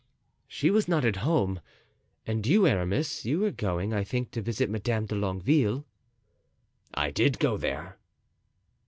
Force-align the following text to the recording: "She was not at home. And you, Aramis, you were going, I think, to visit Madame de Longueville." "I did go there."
"She 0.47 0.71
was 0.71 0.87
not 0.87 1.05
at 1.05 1.17
home. 1.17 1.59
And 2.25 2.47
you, 2.47 2.65
Aramis, 2.65 3.23
you 3.23 3.37
were 3.39 3.51
going, 3.51 3.93
I 3.93 4.03
think, 4.03 4.31
to 4.31 4.41
visit 4.41 4.67
Madame 4.67 5.05
de 5.05 5.13
Longueville." 5.13 5.85
"I 6.95 7.11
did 7.11 7.37
go 7.37 7.55
there." 7.55 7.99